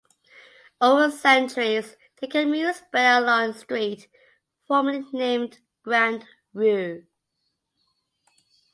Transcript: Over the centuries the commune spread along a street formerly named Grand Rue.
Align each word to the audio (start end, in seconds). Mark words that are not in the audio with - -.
Over 0.81 1.09
the 1.09 1.13
centuries 1.15 1.95
the 2.19 2.27
commune 2.27 2.73
spread 2.73 3.19
along 3.19 3.51
a 3.51 3.53
street 3.53 4.07
formerly 4.67 5.05
named 5.13 5.59
Grand 5.83 6.25
Rue. 6.55 7.05